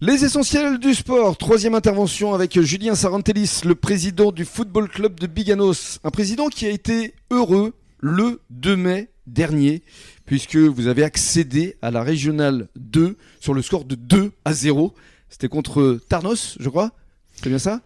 [0.00, 5.26] Les essentiels du sport, troisième intervention avec Julien Sarantelis, le président du Football Club de
[5.26, 5.98] Biganos.
[6.04, 9.82] Un président qui a été heureux le 2 mai dernier,
[10.24, 14.94] puisque vous avez accédé à la régionale 2 sur le score de 2 à 0.
[15.30, 16.92] C'était contre Tarnos, je crois.
[17.34, 17.80] C'est bien ça?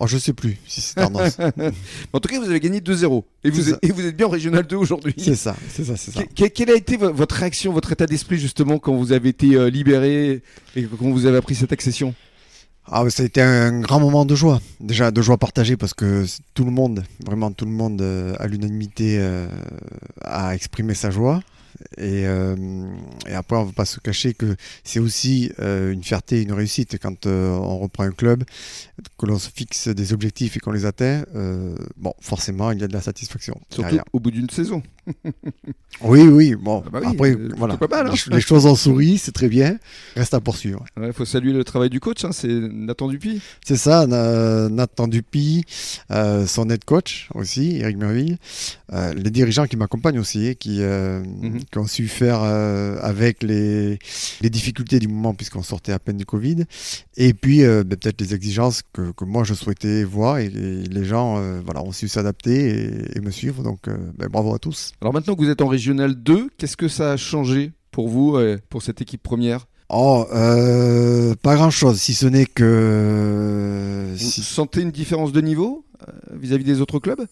[0.00, 1.36] Oh, je sais plus si c'est Tarnos.
[2.12, 3.24] en tout cas, vous avez gagné 2-0.
[3.42, 3.78] Et vous, êtes, ça.
[3.82, 5.12] et vous êtes bien en régional 2 aujourd'hui.
[5.18, 6.22] c'est ça, c'est ça, c'est ça.
[6.22, 9.30] Que- que- Quelle a été vo- votre réaction, votre état d'esprit justement quand vous avez
[9.30, 10.40] été euh, libéré
[10.76, 12.14] et quand vous avez appris cette accession?
[12.90, 14.60] Ah, mais ça a été un grand moment de joie.
[14.80, 16.24] Déjà, de joie partagée parce que
[16.54, 19.46] tout le monde, vraiment tout le monde, euh, à l'unanimité, euh,
[20.22, 21.42] a exprimé sa joie.
[21.96, 22.56] Et, euh,
[23.26, 26.52] et après, on ne va pas se cacher que c'est aussi euh, une fierté, une
[26.52, 28.44] réussite quand euh, on reprend un club,
[29.18, 31.24] que l'on se fixe des objectifs et qu'on les atteint.
[31.96, 33.60] bon, forcément, il y a de la satisfaction.
[33.70, 34.04] Surtout derrière.
[34.12, 34.82] au bout d'une saison.
[36.02, 36.54] Oui, oui.
[36.54, 37.76] Bon, Ah bah oui, après, euh, voilà.
[37.76, 38.10] pas mal, hein.
[38.12, 39.78] les, ch- les choses ont souri, c'est très bien.
[40.16, 40.84] Reste à poursuivre.
[41.02, 43.40] Il faut saluer le travail du coach, hein, c'est Nathan Dupuis.
[43.66, 45.64] C'est ça, Na- Nathan Dupuis,
[46.10, 48.38] euh, son head coach aussi, Eric Merville,
[48.92, 51.60] euh, les dirigeants qui m'accompagnent aussi, qui, euh, Mhm.
[51.70, 53.98] qui ont su faire avec les,
[54.40, 56.64] les difficultés du moment puisqu'on sortait à peine du Covid,
[57.16, 61.04] et puis ben, peut-être les exigences que, que moi je souhaitais voir, et, et les
[61.04, 64.92] gens voilà, ont su s'adapter et, et me suivre, donc ben, bravo à tous.
[65.00, 68.36] Alors maintenant que vous êtes en régional 2, qu'est-ce que ça a changé pour vous,
[68.36, 69.66] euh, pour cette équipe première?
[69.90, 74.08] Oh, euh, pas grand-chose, si ce n'est que...
[74.12, 77.26] Vous si- sentez une différence de niveau euh, vis-à-vis des autres clubs?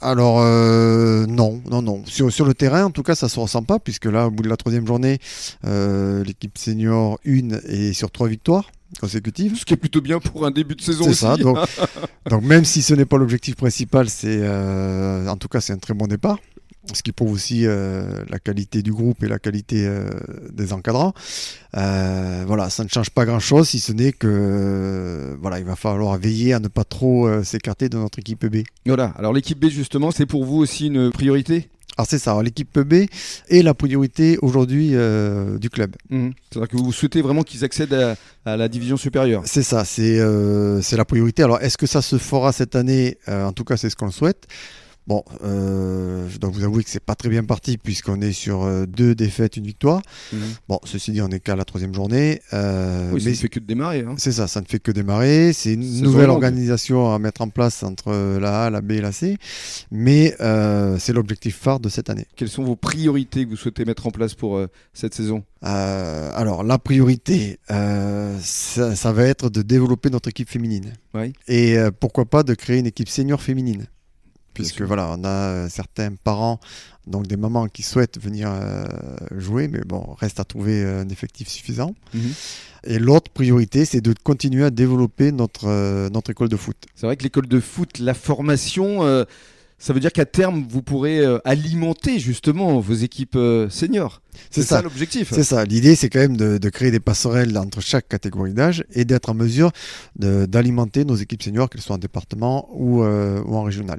[0.00, 2.04] Alors euh, non, non, non.
[2.06, 4.44] Sur, sur le terrain, en tout cas, ça se ressent pas, puisque là, au bout
[4.44, 5.18] de la troisième journée,
[5.66, 9.56] euh, l'équipe senior 1 est sur trois victoires consécutives.
[9.56, 11.36] Ce qui est plutôt bien pour un début de saison C'est ça.
[11.36, 11.58] Donc,
[12.30, 15.78] donc même si ce n'est pas l'objectif principal, c'est euh, en tout cas c'est un
[15.78, 16.38] très bon départ.
[16.94, 20.08] Ce qui prouve aussi euh, la qualité du groupe et la qualité euh,
[20.50, 21.12] des encadrants.
[21.76, 26.16] Euh, voilà, ça ne change pas grand-chose, si ce n'est que voilà, il va falloir
[26.16, 28.62] veiller à ne pas trop s'écarter de notre équipe B.
[28.86, 31.68] Voilà, alors l'équipe B justement, c'est pour vous aussi une priorité?
[31.98, 33.06] Alors c'est ça, l'équipe B
[33.48, 35.96] est la priorité aujourd'hui euh, du club.
[36.10, 36.32] Mhm.
[36.48, 38.14] C'est-à-dire que vous souhaitez vraiment qu'ils accèdent à,
[38.44, 41.42] à la division supérieure C'est ça, c'est euh, c'est la priorité.
[41.42, 43.18] Alors est-ce que ça se fera cette année?
[43.28, 44.46] Euh, En tout cas, c'est ce qu'on souhaite.
[45.08, 48.64] Bon, euh, je dois vous avouer que c'est pas très bien parti puisqu'on est sur
[48.64, 50.02] euh, deux défaites, une victoire.
[50.34, 50.40] Mhm.
[50.68, 52.42] Bon, ceci dit, on est qu'à la troisième journée.
[52.52, 54.00] euh, Oui, ça mais ne fait que de démarrer.
[54.06, 54.16] hein.
[54.18, 55.54] c'est ça, ça ne fait que démarrer.
[55.54, 59.12] C'est une nouvelle organisation à mettre en place entre la A, la B et la
[59.12, 59.38] C.
[59.90, 62.26] Mais euh, c'est l'objectif phare de cette année.
[62.36, 64.60] Quelles sont vos priorités que vous souhaitez mettre en place pour
[64.92, 65.42] cette saison?
[65.62, 70.92] Alors, la priorité, ça, ça va être de développer notre équipe féminine.
[71.14, 71.32] Oui.
[71.48, 73.86] Et pourquoi pas de créer une équipe senior féminine.
[74.62, 76.60] Puisque voilà, on a euh, certains parents,
[77.06, 78.84] donc des mamans qui souhaitent venir euh,
[79.36, 81.94] jouer, mais bon, reste à trouver euh, un effectif suffisant.
[82.14, 82.32] Mhm.
[82.84, 86.76] Et l'autre priorité, c'est de continuer à développer notre, notre école de foot.
[86.94, 89.00] C'est vrai que l'école de foot, la formation,
[89.78, 94.22] ça veut dire qu'à terme, vous pourrez euh, alimenter justement vos équipes euh, seniors.
[94.50, 94.82] C'est ça, ça.
[94.82, 95.32] l'objectif.
[95.32, 95.64] C'est ça.
[95.64, 99.30] L'idée, c'est quand même de, de créer des passerelles entre chaque catégorie d'âge et d'être
[99.30, 99.70] en mesure
[100.16, 103.98] d'alimenter nos équipes seniors, qu'elles soient en département ou, euh, ou en régional.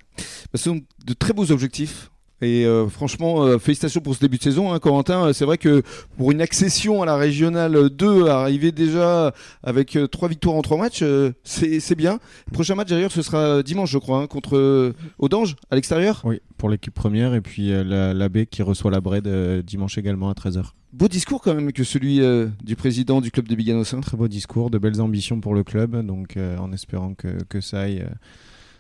[0.54, 2.12] Ce sont de très beaux objectifs.
[2.42, 5.34] Et euh, franchement, euh, félicitations pour ce début de saison, hein, Corentin.
[5.34, 5.84] C'est vrai que
[6.18, 10.78] pour une accession à la régionale 2, arriver déjà avec euh, trois victoires en trois
[10.78, 12.20] matchs, euh, c'est bien.
[12.54, 16.22] Prochain match d'ailleurs, ce sera dimanche, je crois, hein, contre Audange à l'extérieur.
[16.24, 19.28] Oui, pour l'équipe première et puis la, la B qui reçoit la Bred
[19.66, 20.64] dimanche également à 13h.
[20.94, 22.22] Beau discours quand même que celui
[22.64, 23.94] du président du club de Biganos.
[23.94, 24.00] hein.
[24.00, 27.82] Très beau discours, de belles ambitions pour le club, donc en espérant que, que ça
[27.82, 28.06] aille.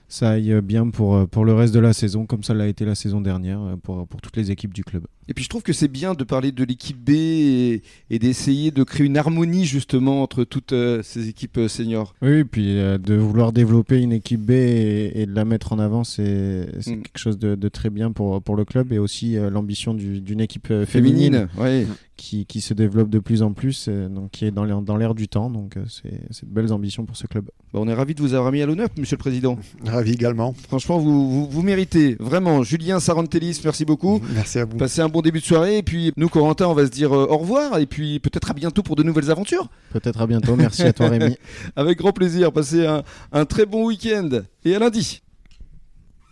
[0.09, 2.83] Ça aille bien pour, euh, pour le reste de la saison, comme ça l'a été
[2.83, 5.05] la saison dernière euh, pour, pour toutes les équipes du club.
[5.29, 8.71] Et puis je trouve que c'est bien de parler de l'équipe B et, et d'essayer
[8.71, 12.15] de créer une harmonie justement entre toutes euh, ces équipes euh, seniors.
[12.21, 15.71] Oui, et puis euh, de vouloir développer une équipe B et, et de la mettre
[15.73, 17.01] en avant, c'est Mm.
[17.03, 20.19] quelque chose de, de très bien pour, pour le club et aussi euh, l'ambition du-
[20.21, 21.85] d'une équipe euh, féminine, ouais.
[22.17, 25.13] qui, qui se développe de plus en plus, euh, donc qui est dans l'air dans
[25.13, 25.49] du temps.
[25.49, 27.45] Donc euh, c'est c'est de belles ambitions pour ce club.
[27.73, 29.57] Bah, on est ravis de vous avoir mis à l'honneur, monsieur le président.
[29.85, 30.53] Ravi également.
[30.67, 32.15] Franchement, vous, vous, vous méritez.
[32.19, 34.19] Vraiment, Julien Sarantelis, merci beaucoup.
[34.33, 34.77] Merci à vous.
[34.77, 35.77] Passez un bon début de soirée.
[35.77, 37.79] Et puis, nous, Corentin, on va se dire euh, au revoir.
[37.79, 39.67] Et puis, peut-être à bientôt pour de nouvelles aventures.
[39.91, 40.55] Peut-être à bientôt.
[40.55, 41.37] Merci à toi, Rémi.
[41.75, 42.51] Avec grand plaisir.
[42.51, 44.29] Passez un, un très bon week-end.
[44.65, 45.21] Et à lundi.